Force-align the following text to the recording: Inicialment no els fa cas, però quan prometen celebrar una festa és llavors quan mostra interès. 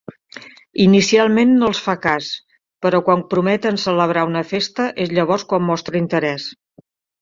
Inicialment 0.85 1.51
no 1.57 1.69
els 1.73 1.81
fa 1.89 1.95
cas, 2.07 2.31
però 2.87 3.03
quan 3.11 3.23
prometen 3.37 3.81
celebrar 3.85 4.27
una 4.33 4.45
festa 4.57 4.91
és 5.07 5.17
llavors 5.17 5.51
quan 5.55 5.71
mostra 5.73 6.05
interès. 6.07 6.53